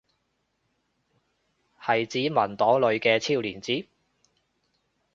[1.79, 3.85] 係指文檔裏嘅超連接？